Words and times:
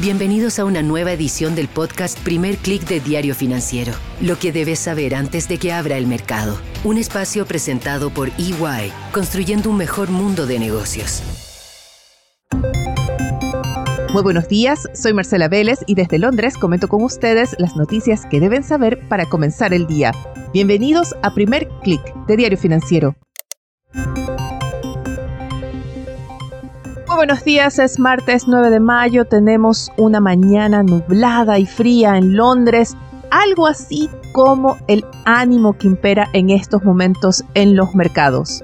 Bienvenidos 0.00 0.60
a 0.60 0.64
una 0.64 0.80
nueva 0.80 1.10
edición 1.10 1.56
del 1.56 1.66
podcast 1.66 2.16
Primer 2.20 2.56
Click 2.58 2.86
de 2.86 3.00
Diario 3.00 3.34
Financiero. 3.34 3.92
Lo 4.20 4.38
que 4.38 4.52
debes 4.52 4.78
saber 4.78 5.12
antes 5.12 5.48
de 5.48 5.58
que 5.58 5.72
abra 5.72 5.96
el 5.96 6.06
mercado. 6.06 6.56
Un 6.84 6.98
espacio 6.98 7.44
presentado 7.46 8.10
por 8.10 8.28
EY, 8.38 8.92
construyendo 9.10 9.70
un 9.70 9.76
mejor 9.76 10.10
mundo 10.10 10.46
de 10.46 10.60
negocios. 10.60 11.24
Muy 14.12 14.22
buenos 14.22 14.46
días, 14.46 14.88
soy 14.94 15.14
Marcela 15.14 15.48
Vélez 15.48 15.80
y 15.88 15.96
desde 15.96 16.20
Londres 16.20 16.56
comento 16.56 16.86
con 16.86 17.02
ustedes 17.02 17.56
las 17.58 17.74
noticias 17.74 18.24
que 18.30 18.38
deben 18.38 18.62
saber 18.62 19.00
para 19.08 19.26
comenzar 19.26 19.74
el 19.74 19.88
día. 19.88 20.12
Bienvenidos 20.52 21.16
a 21.24 21.34
Primer 21.34 21.68
Click 21.82 22.02
de 22.28 22.36
Diario 22.36 22.56
Financiero. 22.56 23.16
Buenos 27.18 27.42
días, 27.42 27.80
es 27.80 27.98
martes 27.98 28.46
9 28.46 28.70
de 28.70 28.78
mayo, 28.78 29.24
tenemos 29.24 29.90
una 29.96 30.20
mañana 30.20 30.84
nublada 30.84 31.58
y 31.58 31.66
fría 31.66 32.16
en 32.16 32.36
Londres, 32.36 32.96
algo 33.32 33.66
así 33.66 34.08
como 34.30 34.76
el 34.86 35.04
ánimo 35.24 35.76
que 35.76 35.88
impera 35.88 36.28
en 36.32 36.50
estos 36.50 36.84
momentos 36.84 37.44
en 37.54 37.74
los 37.74 37.92
mercados. 37.96 38.62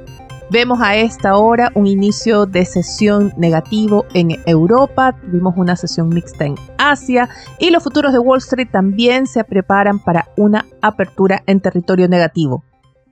Vemos 0.53 0.79
a 0.81 0.95
esta 0.95 1.37
hora 1.37 1.73
un 1.75 1.89
inicio 1.89 2.47
de 2.47 2.65
sesión 2.65 3.33
negativo 3.37 4.05
en 4.15 4.41
Europa, 4.47 5.17
tuvimos 5.21 5.55
una 5.57 5.75
sesión 5.75 6.11
mixta 6.11 6.45
en 6.45 6.55
Asia 6.79 7.29
y 7.59 7.71
los 7.71 7.83
futuros 7.83 8.13
de 8.13 8.21
Wall 8.21 8.39
Street 8.39 8.69
también 8.71 9.27
se 9.27 9.43
preparan 9.43 9.99
para 9.99 10.29
una 10.37 10.65
apertura 10.81 11.43
en 11.47 11.59
territorio 11.61 12.09
negativo. 12.09 12.63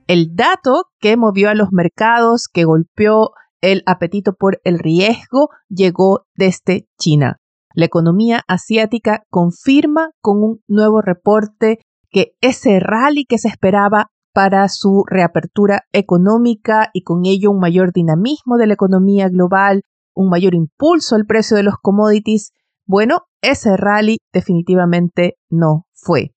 El 0.07 0.37
dato 0.37 0.85
que 1.01 1.17
movió 1.17 1.49
a 1.49 1.53
los 1.53 1.73
mercados, 1.73 2.47
que 2.47 2.63
golpeó 2.63 3.31
el 3.63 3.81
apetito 3.85 4.33
por 4.33 4.59
el 4.65 4.77
riesgo 4.77 5.47
llegó 5.69 6.25
desde 6.35 6.85
China. 6.99 7.37
La 7.73 7.85
economía 7.85 8.41
asiática 8.47 9.23
confirma 9.29 10.11
con 10.21 10.43
un 10.43 10.59
nuevo 10.67 11.01
reporte 11.01 11.79
que 12.09 12.33
ese 12.41 12.79
rally 12.81 13.23
que 13.25 13.37
se 13.37 13.47
esperaba 13.47 14.07
para 14.33 14.67
su 14.67 15.05
reapertura 15.09 15.83
económica 15.93 16.89
y 16.93 17.03
con 17.03 17.25
ello 17.25 17.51
un 17.51 17.59
mayor 17.59 17.93
dinamismo 17.93 18.57
de 18.57 18.67
la 18.67 18.73
economía 18.73 19.29
global, 19.29 19.83
un 20.13 20.29
mayor 20.29 20.55
impulso 20.55 21.15
al 21.15 21.25
precio 21.25 21.55
de 21.55 21.63
los 21.63 21.75
commodities, 21.81 22.51
bueno, 22.85 23.21
ese 23.41 23.77
rally 23.77 24.17
definitivamente 24.33 25.37
no 25.49 25.85
fue. 25.93 26.32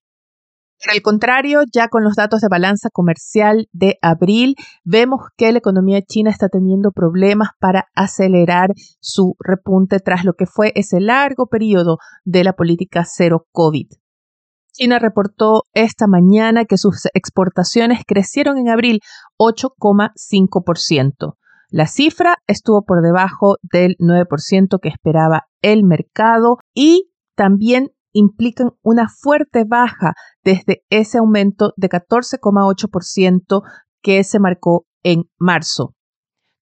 Por 0.83 0.93
el 0.93 1.01
contrario, 1.01 1.61
ya 1.73 1.87
con 1.87 2.03
los 2.03 2.15
datos 2.15 2.41
de 2.41 2.49
balanza 2.49 2.89
comercial 2.91 3.67
de 3.71 3.97
abril, 4.01 4.55
vemos 4.83 5.21
que 5.35 5.51
la 5.51 5.57
economía 5.57 6.03
china 6.03 6.29
está 6.29 6.49
teniendo 6.49 6.91
problemas 6.91 7.49
para 7.59 7.87
acelerar 7.95 8.69
su 8.99 9.35
repunte 9.39 9.99
tras 9.99 10.23
lo 10.23 10.33
que 10.33 10.45
fue 10.45 10.71
ese 10.75 10.99
largo 10.99 11.47
periodo 11.47 11.97
de 12.25 12.43
la 12.43 12.53
política 12.53 13.05
cero 13.05 13.47
COVID. 13.51 13.87
China 14.71 14.99
reportó 14.99 15.63
esta 15.73 16.05
mañana 16.05 16.65
que 16.65 16.77
sus 16.77 17.07
exportaciones 17.15 18.01
crecieron 18.05 18.59
en 18.59 18.69
abril 18.69 18.99
8,5%. 19.39 21.33
La 21.69 21.87
cifra 21.87 22.37
estuvo 22.45 22.85
por 22.85 23.01
debajo 23.01 23.55
del 23.63 23.95
9% 23.99 24.79
que 24.79 24.89
esperaba 24.89 25.47
el 25.63 25.83
mercado 25.83 26.57
y 26.75 27.09
también 27.35 27.89
implican 28.13 28.71
una 28.81 29.07
fuerte 29.09 29.63
baja 29.67 30.13
desde 30.43 30.83
ese 30.89 31.17
aumento 31.19 31.73
de 31.77 31.89
14,8% 31.89 33.61
que 34.01 34.23
se 34.23 34.39
marcó 34.39 34.85
en 35.03 35.23
marzo. 35.39 35.93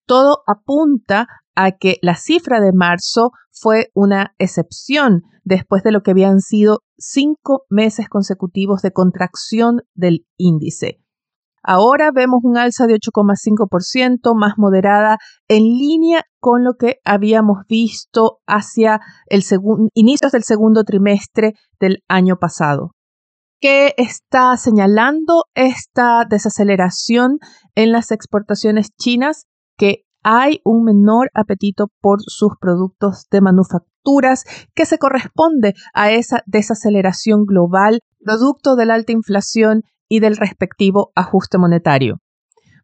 Todo 0.05 0.43
apunta 0.47 1.27
a 1.55 1.71
que 1.71 1.97
la 2.01 2.15
cifra 2.15 2.59
de 2.59 2.71
marzo 2.73 3.31
fue 3.51 3.89
una 3.93 4.33
excepción 4.37 5.23
después 5.43 5.83
de 5.83 5.91
lo 5.91 6.01
que 6.01 6.11
habían 6.11 6.39
sido 6.39 6.79
cinco 6.97 7.63
meses 7.69 8.09
consecutivos 8.09 8.81
de 8.81 8.91
contracción 8.91 9.81
del 9.93 10.25
índice. 10.37 10.99
Ahora 11.67 12.11
vemos 12.13 12.41
un 12.43 12.57
alza 12.57 12.85
de 12.85 12.93
8,5% 12.93 14.35
más 14.35 14.53
moderada 14.57 15.17
en 15.47 15.63
línea 15.63 16.23
con 16.45 16.63
lo 16.63 16.75
que 16.75 16.99
habíamos 17.03 17.65
visto 17.67 18.37
hacia 18.45 18.99
el 19.25 19.43
inicios 19.95 20.31
del 20.31 20.43
segundo 20.43 20.83
trimestre 20.83 21.55
del 21.79 22.03
año 22.07 22.37
pasado. 22.37 22.91
¿Qué 23.59 23.95
está 23.97 24.55
señalando 24.55 25.45
esta 25.55 26.23
desaceleración 26.29 27.39
en 27.73 27.91
las 27.91 28.11
exportaciones 28.11 28.91
chinas? 28.95 29.47
Que 29.75 30.03
hay 30.21 30.61
un 30.63 30.83
menor 30.83 31.31
apetito 31.33 31.87
por 31.99 32.19
sus 32.21 32.51
productos 32.61 33.25
de 33.31 33.41
manufacturas 33.41 34.43
que 34.75 34.85
se 34.85 34.99
corresponde 34.99 35.73
a 35.95 36.11
esa 36.11 36.43
desaceleración 36.45 37.45
global, 37.45 38.01
producto 38.23 38.75
de 38.75 38.85
la 38.85 38.93
alta 38.93 39.13
inflación 39.13 39.81
y 40.07 40.19
del 40.19 40.37
respectivo 40.37 41.11
ajuste 41.15 41.57
monetario. 41.57 42.19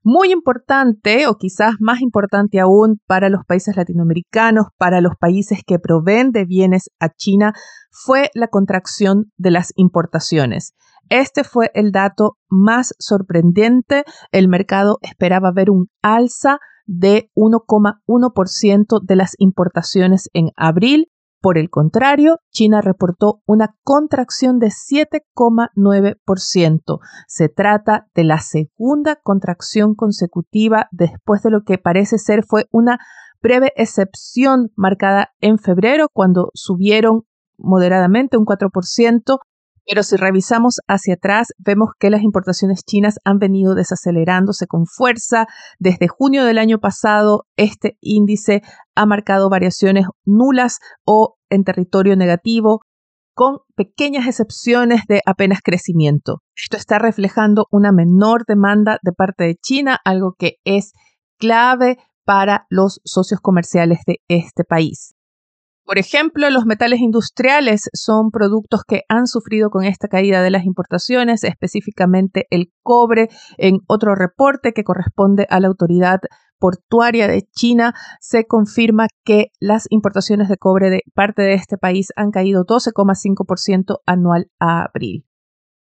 Muy 0.04 0.32
importante, 0.32 1.28
o 1.28 1.36
quizás 1.36 1.76
más 1.80 2.02
importante 2.02 2.60
aún 2.60 3.00
para 3.06 3.30
los 3.30 3.46
países 3.46 3.78
latinoamericanos, 3.78 4.68
para 4.78 5.00
los 5.00 5.14
países 5.20 5.60
que 5.66 5.78
proveen 5.78 6.32
de 6.32 6.46
bienes 6.46 6.90
a 7.00 7.10
China, 7.10 7.54
fue 7.92 8.32
la 8.34 8.48
contracción 8.48 9.32
de 9.38 9.52
las 9.52 9.72
importaciones. 9.76 10.74
Este 11.10 11.44
fue 11.44 11.70
el 11.76 11.92
dato 11.92 12.38
más 12.50 12.96
sorprendente. 12.98 14.04
El 14.32 14.48
mercado 14.48 14.98
esperaba 15.04 15.52
ver 15.52 15.70
un 15.70 15.88
alza 16.02 16.58
de 16.88 17.30
1,1% 17.36 19.02
de 19.04 19.16
las 19.16 19.36
importaciones 19.38 20.30
en 20.34 20.50
abril 20.56 21.12
por 21.42 21.58
el 21.58 21.70
contrario, 21.70 22.38
China 22.52 22.80
reportó 22.82 23.42
una 23.46 23.76
contracción 23.84 24.60
de 24.60 24.68
7,9%. 24.68 27.00
Se 27.28 27.50
trata 27.50 28.08
de 28.14 28.24
la 28.24 28.40
segunda 28.40 29.16
contracción 29.16 29.96
consecutiva 29.96 30.88
después 30.92 31.42
de 31.42 31.50
lo 31.50 31.64
que 31.64 31.80
parece 31.80 32.20
ser 32.20 32.44
fue 32.46 32.68
una 32.72 33.00
breve 33.42 33.72
excepción 33.76 34.72
marcada 34.76 35.32
en 35.40 35.58
febrero 35.58 36.10
cuando 36.14 36.52
subieron 36.54 37.24
moderadamente 37.58 38.38
un 38.38 38.46
4%, 38.46 39.40
pero 39.88 40.04
si 40.04 40.16
revisamos 40.16 40.76
hacia 40.88 41.16
atrás, 41.16 41.48
vemos 41.58 41.90
que 42.00 42.10
las 42.10 42.22
importaciones 42.22 42.84
chinas 42.86 43.16
han 43.24 43.40
venido 43.40 43.76
desacelerándose 43.76 44.68
con 44.68 44.86
fuerza. 44.86 45.48
Desde 45.80 46.08
junio 46.08 46.46
del 46.46 46.58
año 46.58 46.80
pasado, 46.80 47.46
este 47.58 47.98
índice 48.00 48.62
ha 48.96 49.06
marcado 49.06 49.50
variaciones 49.50 50.06
nulas 50.26 50.80
o 51.06 51.36
en 51.50 51.64
territorio 51.64 52.16
negativo, 52.16 52.82
con 53.34 53.60
pequeñas 53.76 54.28
excepciones 54.28 55.02
de 55.08 55.22
apenas 55.26 55.60
crecimiento. 55.64 56.42
Esto 56.56 56.78
está 56.78 57.00
reflejando 57.00 57.66
una 57.72 57.92
menor 57.92 58.46
demanda 58.46 59.00
de 59.02 59.14
parte 59.14 59.46
de 59.46 59.56
China, 59.56 59.98
algo 60.06 60.36
que 60.38 60.58
es 60.64 60.92
clave 61.40 61.98
para 62.24 62.66
los 62.70 63.02
socios 63.04 63.40
comerciales 63.42 64.00
de 64.06 64.18
este 64.28 64.64
país. 64.64 65.16
Por 65.92 66.00
ejemplo, 66.00 66.50
los 66.50 66.66
metales 66.66 67.02
industriales 67.02 67.90
son 67.92 68.32
productos 68.32 68.84
que 68.88 69.02
han 69.10 69.28
sufrido 69.28 69.70
con 69.70 69.84
esta 69.84 70.08
caída 70.08 70.42
de 70.42 70.50
las 70.50 70.64
importaciones, 70.64 71.44
específicamente 71.44 72.48
el 72.50 72.72
cobre. 72.82 73.28
En 73.58 73.80
otro 73.88 74.16
reporte 74.16 74.72
que 74.72 74.86
corresponde 74.86 75.48
a 75.50 75.60
la 75.60 75.68
autoridad 75.68 76.20
portuaria 76.60 77.28
de 77.28 77.42
China, 77.42 77.94
se 78.22 78.46
confirma 78.46 79.08
que 79.26 79.48
las 79.60 79.88
importaciones 79.90 80.48
de 80.48 80.56
cobre 80.56 80.90
de 80.90 81.02
parte 81.14 81.42
de 81.42 81.56
este 81.56 81.78
país 81.78 82.14
han 82.16 82.32
caído 82.32 82.64
12,5% 82.64 83.98
anual 84.06 84.48
a 84.62 84.86
abril. 84.86 85.26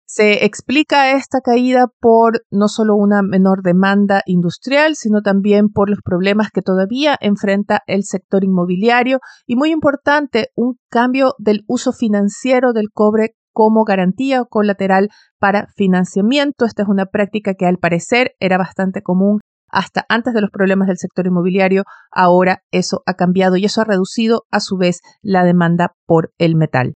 Se 0.08 0.46
explica 0.46 1.14
esta 1.14 1.42
caída 1.42 1.88
por 2.00 2.44
no 2.52 2.68
solo 2.68 2.96
una 2.96 3.24
menor 3.24 3.64
demanda 3.64 4.22
industrial, 4.28 4.96
sino 4.96 5.24
también 5.24 5.70
por 5.70 5.90
los 5.90 6.00
problemas 6.04 6.52
que 6.52 6.62
todavía 6.62 7.18
enfrenta 7.20 7.82
el 7.88 8.04
sector 8.04 8.44
inmobiliario 8.44 9.20
y 9.48 9.56
muy 9.56 9.72
importante, 9.72 10.50
un 10.56 10.78
cambio 10.92 11.34
del 11.40 11.64
uso 11.68 11.92
financiero 11.92 12.72
del 12.72 12.92
cobre 12.94 13.36
como 13.52 13.84
garantía 13.84 14.44
o 14.44 14.48
colateral 14.48 15.10
para 15.40 15.68
financiamiento. 15.75 16.66
Esta 16.66 16.84
es 16.84 16.90
una 16.90 17.08
práctica 17.08 17.56
que 17.56 17.66
al 17.66 17.80
parecer 17.80 18.36
era 18.40 18.60
bastante 18.60 19.01
común 19.01 19.40
hasta 19.69 20.06
antes 20.08 20.36
de 20.36 20.42
los 20.42 20.51
problemas 20.51 20.88
del 20.88 20.98
sector 20.98 21.25
inmobiliario. 21.25 21.84
Ahora 22.12 22.62
eso 22.69 23.01
ha 23.08 23.16
cambiado 23.16 23.56
y 23.56 23.66
eso 23.66 23.81
ha 23.81 23.86
reducido 23.86 24.44
a 24.51 24.60
su 24.60 24.78
vez 24.78 25.01
la 25.24 25.44
demanda 25.44 25.96
por 26.06 26.31
el 26.38 26.56
metal. 26.56 26.94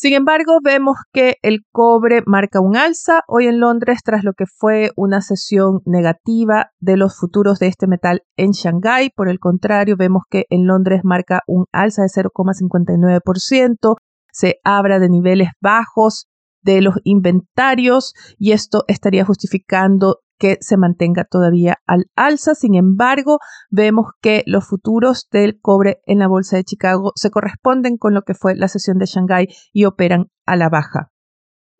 Sin 0.00 0.14
embargo, 0.14 0.60
vemos 0.62 0.96
que 1.12 1.38
el 1.42 1.66
cobre 1.72 2.22
marca 2.24 2.60
un 2.60 2.76
alza 2.76 3.22
hoy 3.26 3.48
en 3.48 3.58
Londres 3.58 3.98
tras 4.04 4.22
lo 4.22 4.32
que 4.32 4.44
fue 4.46 4.92
una 4.94 5.20
sesión 5.20 5.80
negativa 5.86 6.70
de 6.78 6.96
los 6.96 7.18
futuros 7.18 7.58
de 7.58 7.66
este 7.66 7.88
metal 7.88 8.22
en 8.36 8.52
Shanghái. 8.52 9.10
Por 9.10 9.28
el 9.28 9.40
contrario, 9.40 9.96
vemos 9.98 10.22
que 10.30 10.44
en 10.50 10.68
Londres 10.68 11.00
marca 11.02 11.40
un 11.48 11.64
alza 11.72 12.02
de 12.02 12.10
0,59%, 12.10 13.96
se 14.30 14.60
abra 14.62 15.00
de 15.00 15.08
niveles 15.08 15.48
bajos 15.60 16.28
de 16.62 16.80
los 16.80 16.94
inventarios 17.02 18.14
y 18.38 18.52
esto 18.52 18.84
estaría 18.86 19.24
justificando 19.24 20.20
que 20.38 20.56
se 20.60 20.76
mantenga 20.76 21.24
todavía 21.24 21.78
al 21.86 22.06
alza. 22.16 22.54
Sin 22.54 22.74
embargo, 22.74 23.38
vemos 23.70 24.06
que 24.20 24.42
los 24.46 24.66
futuros 24.66 25.28
del 25.30 25.60
cobre 25.60 26.00
en 26.06 26.18
la 26.18 26.28
Bolsa 26.28 26.56
de 26.56 26.64
Chicago 26.64 27.12
se 27.14 27.30
corresponden 27.30 27.96
con 27.96 28.14
lo 28.14 28.22
que 28.22 28.34
fue 28.34 28.54
la 28.54 28.68
sesión 28.68 28.98
de 28.98 29.06
Shanghái 29.06 29.48
y 29.72 29.84
operan 29.84 30.26
a 30.46 30.56
la 30.56 30.68
baja. 30.68 31.10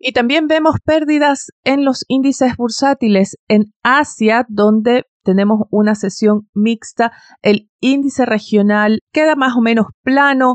Y 0.00 0.12
también 0.12 0.46
vemos 0.46 0.76
pérdidas 0.84 1.48
en 1.64 1.84
los 1.84 2.04
índices 2.06 2.56
bursátiles 2.56 3.36
en 3.48 3.72
Asia, 3.82 4.46
donde 4.48 5.04
tenemos 5.24 5.62
una 5.70 5.96
sesión 5.96 6.48
mixta. 6.54 7.12
El 7.42 7.68
índice 7.80 8.24
regional 8.24 9.00
queda 9.12 9.34
más 9.34 9.56
o 9.56 9.60
menos 9.60 9.86
plano. 10.02 10.54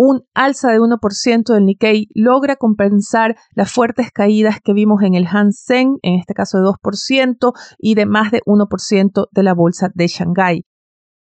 Un 0.00 0.22
alza 0.32 0.70
de 0.70 0.78
1% 0.78 1.52
del 1.52 1.64
Nikkei 1.64 2.06
logra 2.14 2.54
compensar 2.54 3.34
las 3.56 3.72
fuertes 3.72 4.12
caídas 4.12 4.60
que 4.62 4.72
vimos 4.72 5.02
en 5.02 5.14
el 5.14 5.26
Hansen, 5.26 5.96
en 6.02 6.20
este 6.20 6.34
caso 6.34 6.58
de 6.58 6.66
2%, 6.66 7.52
y 7.78 7.96
de 7.96 8.06
más 8.06 8.30
de 8.30 8.40
1% 8.46 9.26
de 9.32 9.42
la 9.42 9.54
bolsa 9.54 9.88
de 9.92 10.06
Shanghái. 10.06 10.62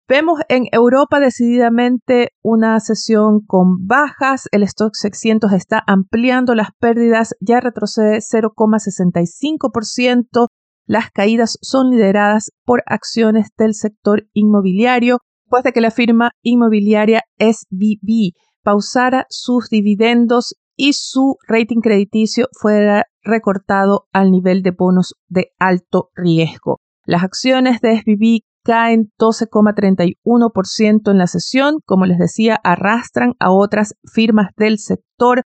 Vemos 0.06 0.40
en 0.50 0.64
Europa 0.70 1.18
decididamente 1.18 2.32
una 2.42 2.78
sesión 2.80 3.40
con 3.40 3.86
bajas. 3.86 4.48
El 4.52 4.62
stock 4.64 4.90
600 4.92 5.50
está 5.54 5.82
ampliando 5.86 6.54
las 6.54 6.68
pérdidas, 6.78 7.34
ya 7.40 7.60
retrocede 7.60 8.18
0,65%. 8.18 10.48
Las 10.84 11.10
caídas 11.10 11.56
son 11.62 11.88
lideradas 11.88 12.50
por 12.66 12.82
acciones 12.84 13.48
del 13.56 13.72
sector 13.72 14.26
inmobiliario, 14.34 15.20
después 15.46 15.64
de 15.64 15.72
que 15.72 15.80
la 15.80 15.90
firma 15.90 16.32
inmobiliaria 16.42 17.22
SBB 17.38 18.34
pausara 18.68 19.24
sus 19.30 19.70
dividendos 19.70 20.54
y 20.76 20.92
su 20.92 21.36
rating 21.48 21.80
crediticio 21.80 22.48
fuera 22.52 23.06
recortado 23.22 24.08
al 24.12 24.30
nivel 24.30 24.62
de 24.62 24.72
bonos 24.72 25.14
de 25.26 25.52
alto 25.58 26.10
riesgo. 26.14 26.76
Las 27.06 27.24
acciones 27.24 27.80
de 27.80 27.98
SBB 27.98 28.40
caen 28.62 29.10
12,31% 29.18 31.10
en 31.10 31.16
la 31.16 31.26
sesión. 31.26 31.76
Como 31.86 32.04
les 32.04 32.18
decía, 32.18 32.60
arrastran 32.62 33.32
a 33.40 33.52
otras 33.52 33.94
firmas 34.04 34.50
del 34.58 34.78
sector. 34.78 35.44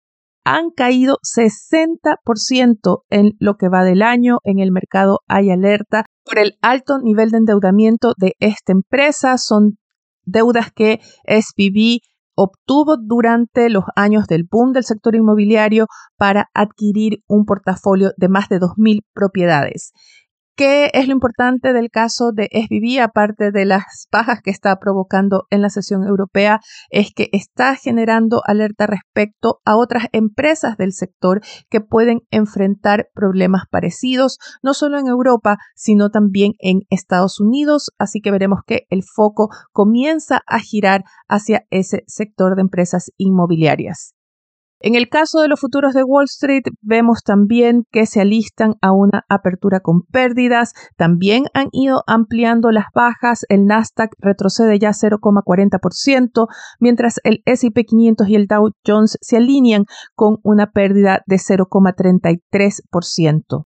Han 0.45 0.69
caído 0.69 1.17
60% 1.23 2.99
en 3.09 3.31
lo 3.39 3.55
que 3.55 3.67
va 3.67 3.83
del 3.83 4.03
año. 4.03 4.37
En 4.43 4.59
el 4.59 4.71
mercado 4.71 5.21
hay 5.27 5.49
alerta 5.49 6.05
por 6.23 6.37
el 6.37 6.53
alto 6.61 6.99
nivel 6.99 7.31
de 7.31 7.37
endeudamiento 7.37 8.13
de 8.15 8.33
esta 8.37 8.73
empresa. 8.73 9.39
Son 9.39 9.79
deudas 10.23 10.71
que 10.71 10.99
SPV 11.25 12.01
obtuvo 12.37 12.97
durante 12.97 13.69
los 13.69 13.83
años 13.95 14.27
del 14.27 14.47
boom 14.49 14.71
del 14.71 14.83
sector 14.83 15.15
inmobiliario 15.15 15.87
para 16.17 16.49
adquirir 16.53 17.23
un 17.27 17.45
portafolio 17.45 18.11
de 18.15 18.29
más 18.29 18.47
de 18.47 18.59
2.000 18.59 19.03
propiedades. 19.13 19.91
¿Qué 20.57 20.89
es 20.95 21.05
lo 21.07 21.13
importante 21.13 21.71
del 21.71 21.91
caso 21.91 22.31
de 22.31 22.49
SBB, 22.51 22.99
aparte 23.03 23.51
de 23.51 23.63
las 23.65 24.07
bajas 24.11 24.41
que 24.41 24.49
está 24.49 24.79
provocando 24.79 25.45
en 25.51 25.61
la 25.61 25.69
sesión 25.69 26.03
europea? 26.03 26.61
Es 26.89 27.11
que 27.13 27.29
está 27.31 27.75
generando 27.75 28.41
alerta 28.43 28.87
respecto 28.87 29.59
a 29.65 29.75
otras 29.75 30.05
empresas 30.13 30.75
del 30.75 30.93
sector 30.93 31.41
que 31.69 31.79
pueden 31.79 32.21
enfrentar 32.31 33.07
problemas 33.13 33.65
parecidos, 33.69 34.39
no 34.63 34.73
solo 34.73 34.97
en 34.97 35.05
Europa, 35.05 35.57
sino 35.75 36.09
también 36.09 36.53
en 36.57 36.87
Estados 36.89 37.39
Unidos. 37.39 37.91
Así 37.99 38.19
que 38.19 38.31
veremos 38.31 38.61
que 38.65 38.87
el 38.89 39.03
foco 39.03 39.49
comienza 39.71 40.41
a 40.47 40.57
girar 40.57 41.03
hacia 41.27 41.67
ese 41.69 42.03
sector 42.07 42.55
de 42.55 42.61
empresas 42.61 43.11
inmobiliarias. 43.17 44.16
En 44.79 44.93
el 44.93 45.09
caso 45.09 45.41
de 45.41 45.47
los 45.47 45.59
futuros 45.59 45.95
de 45.95 46.03
Wall 46.03 46.25
Street, 46.25 46.61
vemos 46.81 47.23
también 47.23 47.85
que 47.91 48.05
se 48.05 48.21
alistan 48.21 48.75
a 48.81 48.91
una 48.91 49.25
apertura 49.27 49.79
con 49.79 50.03
pérdidas. 50.03 50.73
También 50.95 51.45
han 51.55 51.69
ido 51.71 52.03
ampliando 52.05 52.69
las 52.69 52.85
bajas. 52.93 53.43
El 53.49 53.65
Nasdaq 53.65 54.11
retrocede 54.19 54.77
ya 54.77 54.91
0,40%, 54.91 56.47
mientras 56.79 57.19
el 57.23 57.41
SP 57.49 57.85
500 57.85 58.29
y 58.29 58.35
el 58.35 58.45
Dow 58.45 58.69
Jones 58.85 59.17
se 59.19 59.37
alinean 59.37 59.85
con 60.13 60.37
una 60.43 60.69
pérdida 60.71 61.23
de 61.25 61.37
0,33%. 61.37 63.65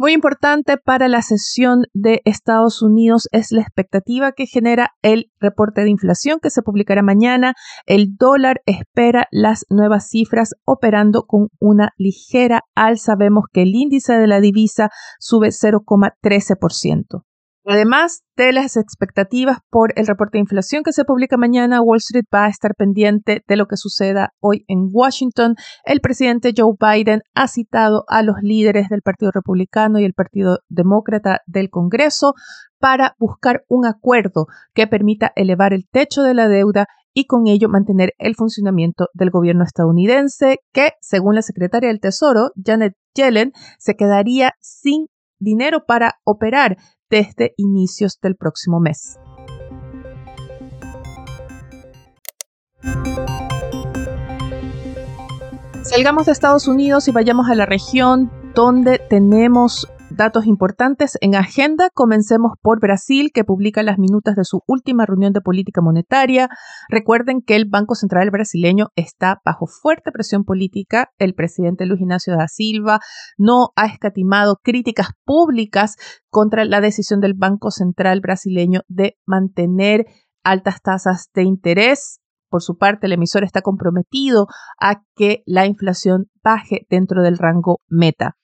Muy 0.00 0.14
importante 0.14 0.78
para 0.78 1.08
la 1.08 1.20
sesión 1.20 1.82
de 1.92 2.22
Estados 2.24 2.80
Unidos 2.80 3.28
es 3.32 3.52
la 3.52 3.60
expectativa 3.60 4.32
que 4.32 4.46
genera 4.46 4.92
el 5.02 5.30
reporte 5.38 5.82
de 5.82 5.90
inflación 5.90 6.38
que 6.40 6.48
se 6.48 6.62
publicará 6.62 7.02
mañana. 7.02 7.52
El 7.84 8.16
dólar 8.16 8.62
espera 8.64 9.26
las 9.30 9.66
nuevas 9.68 10.08
cifras 10.08 10.54
operando 10.64 11.24
con 11.26 11.48
una 11.58 11.90
ligera 11.98 12.62
alza. 12.74 13.14
Vemos 13.14 13.44
que 13.52 13.60
el 13.60 13.74
índice 13.74 14.14
de 14.14 14.26
la 14.26 14.40
divisa 14.40 14.88
sube 15.18 15.48
0,13%. 15.48 17.24
Además 17.72 18.24
de 18.36 18.52
las 18.52 18.76
expectativas 18.76 19.58
por 19.70 19.92
el 19.94 20.08
reporte 20.08 20.38
de 20.38 20.40
inflación 20.40 20.82
que 20.82 20.92
se 20.92 21.04
publica 21.04 21.36
mañana, 21.36 21.80
Wall 21.80 21.98
Street 21.98 22.24
va 22.34 22.46
a 22.46 22.48
estar 22.48 22.74
pendiente 22.74 23.44
de 23.46 23.56
lo 23.56 23.66
que 23.66 23.76
suceda 23.76 24.32
hoy 24.40 24.64
en 24.66 24.88
Washington. 24.90 25.54
El 25.84 26.00
presidente 26.00 26.52
Joe 26.56 26.74
Biden 26.80 27.22
ha 27.32 27.46
citado 27.46 28.02
a 28.08 28.24
los 28.24 28.38
líderes 28.42 28.88
del 28.88 29.02
Partido 29.02 29.30
Republicano 29.32 30.00
y 30.00 30.04
el 30.04 30.14
Partido 30.14 30.58
Demócrata 30.68 31.42
del 31.46 31.70
Congreso 31.70 32.34
para 32.80 33.14
buscar 33.20 33.62
un 33.68 33.86
acuerdo 33.86 34.46
que 34.74 34.88
permita 34.88 35.30
elevar 35.36 35.72
el 35.72 35.86
techo 35.88 36.24
de 36.24 36.34
la 36.34 36.48
deuda 36.48 36.86
y 37.14 37.26
con 37.26 37.46
ello 37.46 37.68
mantener 37.68 38.14
el 38.18 38.34
funcionamiento 38.34 39.10
del 39.14 39.30
gobierno 39.30 39.62
estadounidense, 39.62 40.58
que, 40.72 40.94
según 41.00 41.36
la 41.36 41.42
secretaria 41.42 41.88
del 41.90 42.00
Tesoro, 42.00 42.50
Janet 42.56 42.94
Yellen, 43.14 43.52
se 43.78 43.94
quedaría 43.94 44.54
sin 44.58 45.06
dinero 45.38 45.84
para 45.86 46.16
operar 46.24 46.76
desde 47.10 47.54
inicios 47.56 48.18
del 48.22 48.36
próximo 48.36 48.80
mes. 48.80 49.18
Salgamos 55.82 56.26
de 56.26 56.32
Estados 56.32 56.68
Unidos 56.68 57.08
y 57.08 57.10
vayamos 57.10 57.50
a 57.50 57.54
la 57.54 57.66
región 57.66 58.30
donde 58.54 58.98
tenemos 58.98 59.88
datos 60.10 60.46
importantes 60.46 61.16
en 61.20 61.34
agenda. 61.34 61.88
Comencemos 61.94 62.52
por 62.60 62.80
Brasil, 62.80 63.30
que 63.32 63.44
publica 63.44 63.82
las 63.82 63.98
minutas 63.98 64.36
de 64.36 64.44
su 64.44 64.62
última 64.66 65.06
reunión 65.06 65.32
de 65.32 65.40
política 65.40 65.80
monetaria. 65.80 66.48
Recuerden 66.88 67.40
que 67.40 67.56
el 67.56 67.66
Banco 67.68 67.94
Central 67.94 68.30
brasileño 68.30 68.88
está 68.96 69.40
bajo 69.44 69.66
fuerte 69.66 70.12
presión 70.12 70.44
política. 70.44 71.08
El 71.18 71.34
presidente 71.34 71.86
Luis 71.86 72.00
Ignacio 72.00 72.36
da 72.36 72.48
Silva 72.48 73.00
no 73.38 73.70
ha 73.76 73.86
escatimado 73.86 74.56
críticas 74.62 75.08
públicas 75.24 75.96
contra 76.28 76.64
la 76.64 76.80
decisión 76.80 77.20
del 77.20 77.34
Banco 77.34 77.70
Central 77.70 78.20
brasileño 78.20 78.80
de 78.88 79.16
mantener 79.26 80.06
altas 80.42 80.80
tasas 80.82 81.28
de 81.34 81.42
interés 81.42 82.20
por 82.50 82.62
su 82.62 82.76
parte, 82.76 83.06
el 83.06 83.12
emisor 83.12 83.44
está 83.44 83.62
comprometido 83.62 84.48
a 84.80 85.02
que 85.14 85.44
la 85.46 85.66
inflación 85.66 86.26
baje 86.42 86.84
dentro 86.90 87.22
del 87.22 87.38
rango 87.38 87.78
meta. 87.88 88.39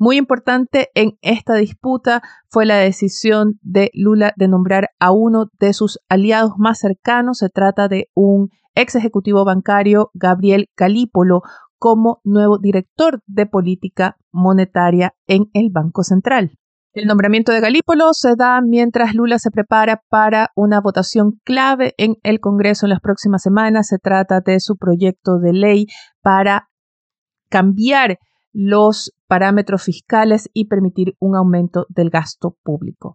Muy 0.00 0.16
importante 0.16 0.90
en 0.94 1.18
esta 1.22 1.54
disputa 1.54 2.22
fue 2.48 2.66
la 2.66 2.76
decisión 2.76 3.58
de 3.62 3.90
Lula 3.94 4.32
de 4.36 4.46
nombrar 4.46 4.90
a 5.00 5.10
uno 5.10 5.46
de 5.58 5.72
sus 5.72 5.98
aliados 6.08 6.52
más 6.56 6.78
cercanos. 6.78 7.38
Se 7.38 7.48
trata 7.48 7.88
de 7.88 8.06
un 8.14 8.50
ex 8.76 8.94
ejecutivo 8.94 9.44
bancario, 9.44 10.10
Gabriel 10.14 10.68
Calípolo, 10.76 11.42
como 11.78 12.20
nuevo 12.22 12.58
director 12.58 13.22
de 13.26 13.46
política 13.46 14.16
monetaria 14.32 15.14
en 15.26 15.46
el 15.52 15.70
Banco 15.72 16.04
Central. 16.04 16.52
El 16.92 17.06
nombramiento 17.06 17.50
de 17.50 17.60
Galípolo 17.60 18.10
se 18.12 18.36
da 18.36 18.60
mientras 18.60 19.14
Lula 19.14 19.40
se 19.40 19.50
prepara 19.50 20.00
para 20.08 20.50
una 20.54 20.80
votación 20.80 21.40
clave 21.44 21.94
en 21.98 22.16
el 22.22 22.38
Congreso 22.38 22.86
en 22.86 22.90
las 22.90 23.00
próximas 23.00 23.42
semanas. 23.42 23.88
Se 23.88 23.98
trata 23.98 24.40
de 24.40 24.60
su 24.60 24.76
proyecto 24.76 25.38
de 25.38 25.52
ley 25.52 25.86
para 26.22 26.68
cambiar 27.50 28.18
los 28.60 29.12
parámetros 29.28 29.84
fiscales 29.84 30.50
y 30.52 30.64
permitir 30.64 31.14
un 31.20 31.36
aumento 31.36 31.86
del 31.90 32.10
gasto 32.10 32.56
público. 32.64 33.14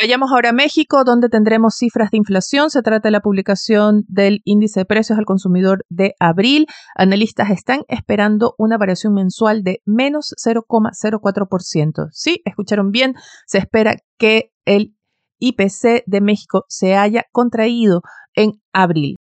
Vayamos 0.00 0.30
ahora 0.30 0.50
a 0.50 0.52
México, 0.52 1.02
donde 1.02 1.28
tendremos 1.28 1.74
cifras 1.74 2.12
de 2.12 2.18
inflación. 2.18 2.70
Se 2.70 2.80
trata 2.80 3.08
de 3.08 3.10
la 3.10 3.20
publicación 3.20 4.04
del 4.06 4.42
índice 4.44 4.78
de 4.80 4.84
precios 4.86 5.18
al 5.18 5.24
consumidor 5.24 5.84
de 5.88 6.14
abril. 6.20 6.66
Analistas 6.94 7.50
están 7.50 7.80
esperando 7.88 8.54
una 8.58 8.78
variación 8.78 9.12
mensual 9.12 9.64
de 9.64 9.82
menos 9.86 10.36
0,04%. 10.38 12.06
Sí, 12.12 12.40
escucharon 12.44 12.92
bien, 12.92 13.14
se 13.46 13.58
espera 13.58 13.96
que 14.18 14.52
el 14.64 14.94
IPC 15.40 16.04
de 16.06 16.20
México 16.20 16.64
se 16.68 16.94
haya 16.94 17.24
contraído 17.32 18.02
en 18.34 18.52
abril. 18.72 19.16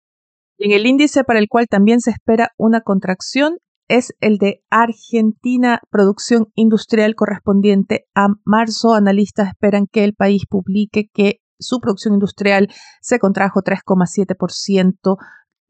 en 0.57 0.71
el 0.71 0.87
índice 0.87 1.23
para 1.23 1.37
el 1.37 1.49
cual 1.49 1.67
también 1.69 1.99
se 1.99 2.09
espera 2.11 2.49
una 2.57 2.81
contracción 2.81 3.57
es 3.87 4.13
el 4.19 4.37
de 4.37 4.63
Argentina, 4.69 5.79
producción 5.89 6.47
industrial 6.55 7.15
correspondiente 7.15 8.05
a 8.15 8.27
marzo. 8.43 8.93
Analistas 8.93 9.49
esperan 9.49 9.87
que 9.91 10.03
el 10.03 10.13
país 10.13 10.43
publique 10.49 11.09
que 11.13 11.39
su 11.59 11.79
producción 11.79 12.15
industrial 12.15 12.69
se 13.01 13.19
contrajo 13.19 13.61
3,7% 13.61 15.17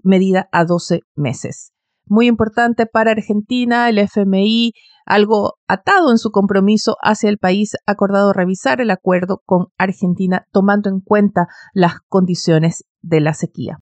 medida 0.04 0.48
a 0.52 0.66
12 0.66 1.02
meses. 1.16 1.72
muy 2.08 2.28
importante 2.28 2.86
para 2.86 3.12
Argentina, 3.12 3.90
el 3.90 3.98
FMI, 3.98 4.74
algo 5.08 5.56
atado 5.68 6.12
en 6.12 6.20
su 6.20 6.30
compromiso 6.30 6.98
hacia 7.02 7.30
el 7.30 7.40
país, 7.40 7.74
ha 7.88 7.94
acordado 7.94 8.32
revisar 8.32 8.80
el 8.80 8.92
acuerdo 8.92 9.42
con 9.44 9.70
Argentina 9.80 10.46
tomando 10.52 10.90
en 10.90 11.00
cuenta 11.00 11.48
las 11.74 11.96
condiciones 12.08 12.84
de 13.02 13.22
la 13.22 13.34
sequía. 13.34 13.80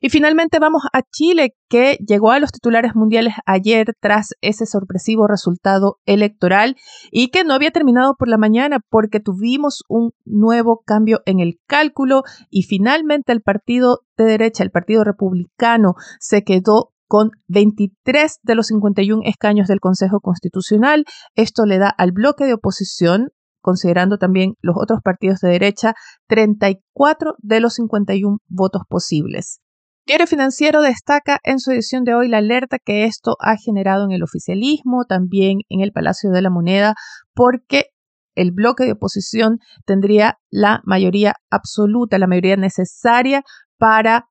Y 0.00 0.08
finalmente 0.08 0.58
vamos 0.58 0.82
a 0.94 1.02
Chile, 1.02 1.54
que 1.68 1.98
llegó 2.06 2.30
a 2.30 2.40
los 2.40 2.52
titulares 2.52 2.94
mundiales 2.94 3.34
ayer 3.44 3.94
tras 4.00 4.30
ese 4.40 4.64
sorpresivo 4.64 5.26
resultado 5.26 5.98
electoral 6.06 6.76
y 7.10 7.28
que 7.28 7.44
no 7.44 7.52
había 7.52 7.70
terminado 7.70 8.14
por 8.18 8.28
la 8.28 8.38
mañana 8.38 8.78
porque 8.88 9.20
tuvimos 9.20 9.84
un 9.88 10.12
nuevo 10.24 10.82
cambio 10.86 11.20
en 11.26 11.40
el 11.40 11.60
cálculo 11.66 12.22
y 12.48 12.62
finalmente 12.62 13.32
el 13.32 13.42
partido 13.42 14.00
de 14.16 14.24
derecha, 14.24 14.64
el 14.64 14.70
Partido 14.70 15.04
Republicano, 15.04 15.94
se 16.18 16.44
quedó 16.44 16.92
con 17.06 17.32
23 17.48 18.38
de 18.42 18.54
los 18.54 18.68
51 18.68 19.22
escaños 19.24 19.68
del 19.68 19.80
Consejo 19.80 20.20
Constitucional. 20.20 21.04
Esto 21.34 21.66
le 21.66 21.78
da 21.78 21.90
al 21.90 22.12
bloque 22.12 22.44
de 22.44 22.54
oposición 22.54 23.28
considerando 23.60 24.16
también 24.16 24.54
los 24.62 24.76
otros 24.78 25.00
partidos 25.02 25.40
de 25.40 25.50
derecha, 25.50 25.92
34 26.28 27.34
de 27.38 27.60
los 27.60 27.74
51 27.74 28.38
votos 28.48 28.82
posibles. 28.88 29.60
Diario 30.10 30.26
Financiero 30.26 30.82
destaca 30.82 31.38
en 31.44 31.60
su 31.60 31.70
edición 31.70 32.02
de 32.02 32.16
hoy 32.16 32.26
la 32.26 32.38
alerta 32.38 32.78
que 32.84 33.04
esto 33.04 33.36
ha 33.38 33.54
generado 33.56 34.04
en 34.04 34.10
el 34.10 34.24
oficialismo, 34.24 35.04
también 35.08 35.58
en 35.68 35.82
el 35.82 35.92
Palacio 35.92 36.30
de 36.30 36.42
la 36.42 36.50
Moneda, 36.50 36.96
porque 37.32 37.90
el 38.34 38.50
bloque 38.50 38.82
de 38.82 38.90
oposición 38.94 39.60
tendría 39.86 40.40
la 40.50 40.80
mayoría 40.82 41.34
absoluta, 41.48 42.18
la 42.18 42.26
mayoría 42.26 42.56
necesaria 42.56 43.44
para 43.78 44.26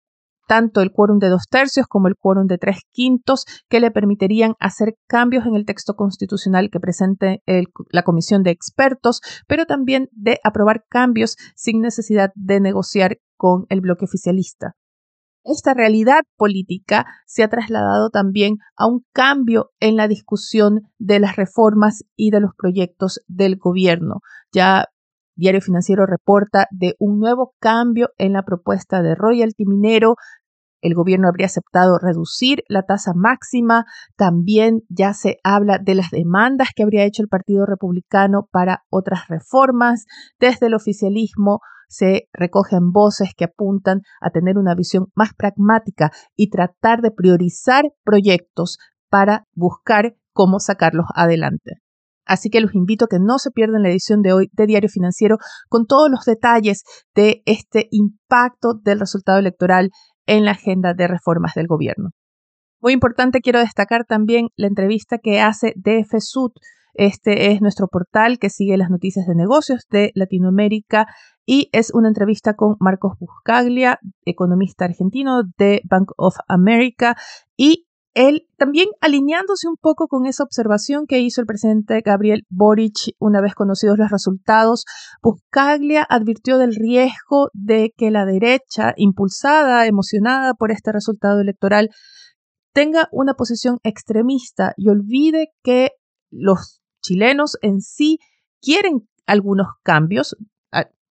tanto 0.50 0.81
el 0.81 0.91
quórum 0.91 1.17
de 1.17 1.29
dos 1.29 1.43
tercios 1.50 1.88
como 1.88 2.09
el 2.09 2.17
quórum 2.17 2.48
de 2.48 2.57
tres 2.57 2.79
quintos, 2.91 3.45
que 3.69 3.79
le 3.79 3.89
permitirían 3.89 4.55
hacer 4.59 4.95
cambios 5.07 5.45
en 5.45 5.55
el 5.55 5.63
texto 5.63 5.93
constitucional 5.93 6.71
que 6.74 6.81
presente 6.81 7.41
la 7.89 8.03
comisión 8.03 8.43
de 8.43 8.51
expertos, 8.51 9.21
pero 9.48 9.65
también 9.65 10.09
de 10.12 10.41
aprobar 10.43 10.83
cambios 10.89 11.38
sin 11.55 11.79
necesidad 11.79 12.31
de 12.36 12.59
negociar 12.59 13.19
con 13.38 13.65
el 13.69 13.79
bloque 13.79 14.03
oficialista. 14.03 14.75
Esta 15.50 15.74
realidad 15.74 16.22
política 16.38 17.08
se 17.25 17.41
ha 17.41 17.50
trasladado 17.50 18.12
también 18.12 18.58
a 18.77 18.86
un 18.86 19.03
cambio 19.13 19.72
en 19.79 19.96
la 19.96 20.08
discusión 20.08 20.82
de 21.00 21.20
las 21.20 21.38
reformas 21.38 22.03
y 22.15 22.29
de 22.29 22.39
los 22.39 22.51
proyectos 22.56 23.22
del 23.27 23.58
gobierno. 23.58 24.20
Ya 24.53 24.86
Diario 25.36 25.60
Financiero 25.62 26.06
reporta 26.06 26.68
de 26.70 26.94
un 27.00 27.20
nuevo 27.20 27.56
cambio 27.60 28.10
en 28.20 28.34
la 28.34 28.44
propuesta 28.44 29.01
de 29.01 29.15
royalty 29.15 29.65
minero. 29.65 30.18
El 30.82 30.94
gobierno 30.94 31.27
habría 31.27 31.48
aceptado 31.48 31.98
reducir 31.98 32.63
la 32.68 32.84
tasa 32.84 33.13
máxima. 33.15 33.86
También 34.18 34.82
ya 34.88 35.15
se 35.15 35.38
habla 35.44 35.79
de 35.79 35.96
las 35.96 36.12
demandas 36.12 36.70
que 36.75 36.84
habría 36.84 37.06
hecho 37.06 37.24
el 37.24 37.27
Partido 37.27 37.65
Republicano 37.65 38.48
para 38.51 38.84
otras 38.91 39.27
reformas. 39.27 40.06
Desde 40.39 40.68
el 40.68 40.75
oficialismo 40.75 41.62
se 41.89 42.29
recogen 42.31 42.91
voces 42.91 43.31
que 43.36 43.46
apuntan 43.46 44.01
a 44.22 44.29
tener 44.29 44.58
una 44.58 44.75
visión 44.75 45.08
más 45.15 45.34
pragmática 45.34 46.12
y 46.36 46.50
tratar 46.50 47.01
de 47.01 47.12
priorizar 47.12 47.86
proyectos 48.03 48.77
para 49.10 49.46
buscar 49.53 50.15
cómo 50.31 50.60
sacarlos 50.60 51.08
adelante. 51.15 51.81
Así 52.25 52.51
que 52.51 52.62
los 52.62 52.75
invito 52.75 53.05
a 53.05 53.08
que 53.08 53.17
no 53.19 53.39
se 53.39 53.50
pierdan 53.50 53.81
la 53.81 53.89
edición 53.89 54.22
de 54.22 54.34
hoy 54.34 54.50
de 54.53 54.67
Diario 54.67 54.88
Financiero 54.88 55.38
con 55.67 55.88
todos 55.88 56.12
los 56.12 56.25
detalles 56.25 56.84
de 57.15 57.41
este 57.46 57.88
impacto 57.89 58.75
del 58.75 59.00
resultado 59.00 59.39
electoral 59.39 59.89
en 60.27 60.46
la 60.46 60.51
agenda 60.51 60.93
de 60.93 61.08
reformas 61.08 61.55
del 61.55 61.65
gobierno. 61.65 62.12
Muy 62.81 62.93
importante, 62.93 63.41
quiero 63.41 63.60
destacar 63.60 64.05
también 64.05 64.50
la 64.55 64.67
entrevista 64.67 65.17
que 65.17 65.41
hace 65.41 65.74
DF 65.75 66.22
Este 66.93 67.51
es 67.51 67.62
nuestro 67.62 67.88
portal 67.88 68.39
que 68.39 68.50
sigue 68.50 68.77
las 68.77 68.89
noticias 68.89 69.27
de 69.27 69.36
negocios 69.36 69.86
de 69.89 70.12
Latinoamérica 70.15 71.08
y 71.46 71.69
es 71.72 71.91
una 71.93 72.08
entrevista 72.08 72.55
con 72.55 72.75
Marcos 72.79 73.13
Buscaglia, 73.19 74.00
economista 74.25 74.86
argentino 74.86 75.43
de 75.58 75.81
Bank 75.89 76.12
of 76.17 76.36
America 76.48 77.15
y 77.55 77.88
él 78.15 78.48
también 78.58 78.89
alineándose 79.01 79.67
un 79.67 79.77
poco 79.79 80.08
con 80.08 80.25
esa 80.25 80.43
observación 80.43 81.05
que 81.08 81.19
hizo 81.19 81.41
el 81.41 81.48
presidente 81.48 82.01
Gabriel 82.01 82.43
Boric 82.50 83.13
una 83.19 83.39
vez 83.39 83.53
conocidos 83.53 83.98
los 83.98 84.10
resultados, 84.10 84.86
Buscaglia 85.22 86.05
advirtió 86.10 86.58
del 86.58 86.75
riesgo 86.75 87.50
de 87.53 87.93
que 87.96 88.12
la 88.12 88.25
derecha, 88.25 88.93
impulsada, 88.98 89.86
emocionada 89.86 90.53
por 90.55 90.72
este 90.72 90.91
resultado 90.91 91.39
electoral, 91.39 91.89
tenga 92.74 93.08
una 93.12 93.36
posición 93.36 93.77
extremista 93.84 94.74
y 94.75 94.89
olvide 94.89 95.50
que 95.63 95.91
los 96.29 96.81
chilenos 97.01 97.57
en 97.62 97.81
sí 97.81 98.19
quieren 98.62 99.07
algunos 99.25 99.67
cambios, 99.83 100.36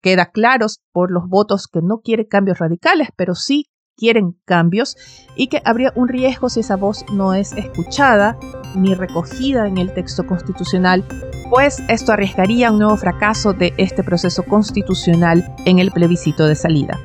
queda 0.02 0.32
claro 0.32 0.68
por 0.92 1.12
los 1.12 1.28
votos 1.28 1.68
que 1.68 1.82
no 1.82 2.00
quiere 2.00 2.28
cambios 2.28 2.60
radicales, 2.60 3.10
pero 3.16 3.36
sí 3.36 3.70
quieren 3.98 4.40
cambios 4.46 4.96
y 5.36 5.48
que 5.48 5.62
habría 5.66 5.92
un 5.96 6.08
riesgo 6.08 6.50
si 6.50 6.62
esa 6.62 6.78
voz 6.78 7.06
no 7.12 7.34
es 7.34 7.52
escuchada 7.54 8.38
ni 8.76 8.96
recogida 8.96 9.68
en 9.68 9.78
el 9.78 9.94
texto 9.94 10.26
constitucional, 10.26 11.04
pues 11.50 11.80
esto 11.90 12.14
arriesgaría 12.14 12.72
un 12.72 12.80
nuevo 12.80 12.96
fracaso 12.96 13.52
de 13.54 13.74
este 13.78 14.04
proceso 14.04 14.44
constitucional 14.44 15.54
en 15.66 15.80
el 15.80 15.92
plebiscito 15.92 16.46
de 16.46 16.56
salida. 16.56 16.98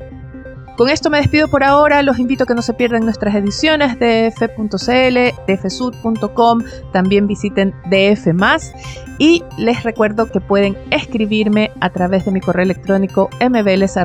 Con 0.77 0.89
esto 0.89 1.09
me 1.09 1.19
despido 1.19 1.47
por 1.47 1.63
ahora, 1.63 2.01
los 2.01 2.19
invito 2.19 2.43
a 2.43 2.47
que 2.47 2.53
no 2.53 2.61
se 2.61 2.73
pierdan 2.73 3.05
nuestras 3.05 3.33
ediciones 3.33 3.97
de 3.97 4.27
f.cl, 4.27 5.17
dfsud.com, 5.47 6.61
también 6.91 7.27
visiten 7.27 7.73
DF 7.89 8.27
y 9.17 9.41
les 9.57 9.83
recuerdo 9.83 10.29
que 10.29 10.41
pueden 10.41 10.77
escribirme 10.91 11.71
a 11.79 11.89
través 11.91 12.25
de 12.25 12.31
mi 12.31 12.41
correo 12.41 12.63
electrónico 12.63 13.29
mveles.df.cl 13.39 13.95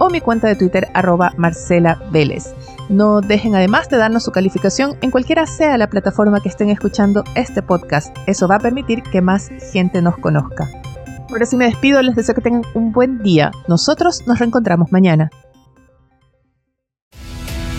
o 0.00 0.10
mi 0.10 0.20
cuenta 0.20 0.48
de 0.48 0.56
Twitter 0.56 0.88
arroba. 0.92 1.32
No 2.90 3.22
dejen 3.22 3.54
además 3.54 3.88
de 3.88 3.96
darnos 3.96 4.24
su 4.24 4.32
calificación 4.32 4.98
en 5.00 5.10
cualquiera 5.10 5.46
sea 5.46 5.78
la 5.78 5.88
plataforma 5.88 6.40
que 6.40 6.50
estén 6.50 6.68
escuchando 6.68 7.24
este 7.34 7.62
podcast. 7.62 8.14
Eso 8.26 8.48
va 8.48 8.56
a 8.56 8.60
permitir 8.60 9.02
que 9.02 9.22
más 9.22 9.48
gente 9.72 10.02
nos 10.02 10.18
conozca. 10.18 10.68
Ahora 11.30 11.46
sí 11.46 11.56
me 11.56 11.64
despido, 11.66 12.02
les 12.02 12.14
deseo 12.14 12.34
que 12.34 12.40
tengan 12.40 12.62
un 12.74 12.92
buen 12.92 13.22
día. 13.22 13.50
Nosotros 13.68 14.22
nos 14.26 14.38
reencontramos 14.38 14.92
mañana. 14.92 15.30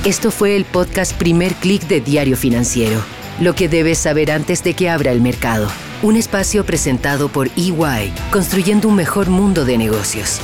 Esto 0.03 0.29
fue 0.29 0.55
el 0.55 0.65
podcast 0.65 1.13
Primer 1.17 1.53
Click 1.55 1.87
de 1.87 2.01
Diario 2.01 2.37
Financiero. 2.37 3.01
Lo 3.39 3.55
que 3.55 3.67
debes 3.67 3.97
saber 3.97 4.31
antes 4.31 4.63
de 4.63 4.73
que 4.73 4.89
abra 4.89 5.11
el 5.11 5.21
mercado. 5.21 5.67
Un 6.03 6.15
espacio 6.15 6.65
presentado 6.65 7.29
por 7.29 7.47
EY, 7.55 8.13
construyendo 8.31 8.87
un 8.87 8.95
mejor 8.95 9.29
mundo 9.29 9.65
de 9.65 9.77
negocios. 9.77 10.39